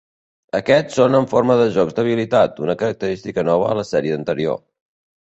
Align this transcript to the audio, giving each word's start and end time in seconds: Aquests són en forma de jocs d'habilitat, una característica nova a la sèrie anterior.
Aquests 0.59 0.95
són 0.99 1.17
en 1.19 1.27
forma 1.33 1.57
de 1.59 1.67
jocs 1.75 1.95
d'habilitat, 1.99 2.57
una 2.69 2.77
característica 2.85 3.45
nova 3.51 3.69
a 3.73 3.77
la 3.81 3.85
sèrie 3.91 4.17
anterior. 4.23 4.59